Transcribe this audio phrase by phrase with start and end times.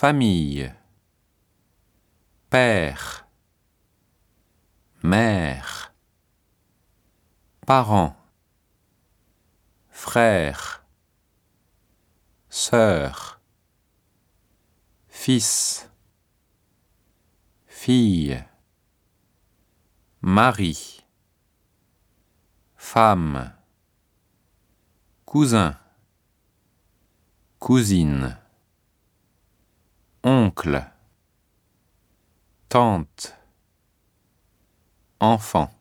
[0.00, 0.72] famille,
[2.50, 3.26] père,
[5.02, 5.92] mère,
[7.66, 8.16] parents,
[9.90, 10.84] frère,
[12.48, 13.40] sœur,
[15.08, 15.90] fils,
[17.66, 18.44] fille,
[20.20, 21.04] mari,
[22.76, 23.52] femme,
[25.24, 25.76] cousin,
[27.58, 28.38] cousine,
[30.28, 30.84] oncle,
[32.68, 33.34] tante,
[35.20, 35.77] enfant.